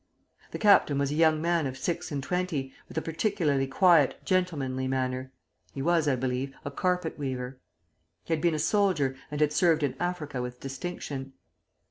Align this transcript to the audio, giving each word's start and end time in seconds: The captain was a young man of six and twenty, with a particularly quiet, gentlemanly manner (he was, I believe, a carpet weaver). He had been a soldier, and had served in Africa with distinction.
The 0.49 0.57
captain 0.57 0.97
was 0.97 1.11
a 1.11 1.13
young 1.13 1.39
man 1.43 1.67
of 1.67 1.77
six 1.77 2.11
and 2.11 2.23
twenty, 2.23 2.73
with 2.89 2.97
a 2.97 3.03
particularly 3.03 3.67
quiet, 3.67 4.19
gentlemanly 4.25 4.87
manner 4.87 5.31
(he 5.75 5.83
was, 5.83 6.07
I 6.07 6.15
believe, 6.15 6.55
a 6.65 6.71
carpet 6.71 7.19
weaver). 7.19 7.59
He 8.23 8.33
had 8.33 8.41
been 8.41 8.55
a 8.55 8.57
soldier, 8.57 9.15
and 9.29 9.39
had 9.39 9.53
served 9.53 9.83
in 9.83 9.93
Africa 9.99 10.41
with 10.41 10.59
distinction. 10.59 11.33